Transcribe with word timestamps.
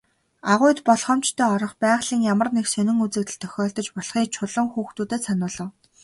Агуйд 0.51 0.79
болгоомжтой 0.87 1.47
орох, 1.53 1.73
байгалийн 1.83 2.21
ямар 2.33 2.49
нэгэн 2.55 2.71
сонин 2.73 2.97
үзэгдэл 3.05 3.41
тохиолдож 3.43 3.87
болохыг 3.95 4.27
Чулуун 4.35 4.67
хүүхдүүдэд 4.71 5.21
сануулав. 5.27 5.69